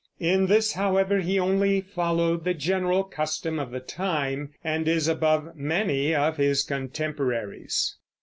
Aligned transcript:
In 0.19 0.47
this, 0.47 0.73
however, 0.73 1.19
he 1.19 1.37
only 1.39 1.79
followed 1.79 2.43
the 2.43 2.55
general 2.55 3.03
custom 3.03 3.59
of 3.59 3.69
the 3.69 3.79
time, 3.79 4.51
and 4.63 4.87
is 4.87 5.07
above 5.07 5.55
many 5.55 6.15
of 6.15 6.37
his 6.37 6.63
contemporaries. 6.63 7.97